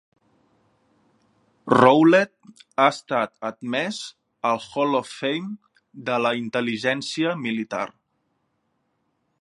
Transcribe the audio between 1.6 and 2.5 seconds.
Rowlett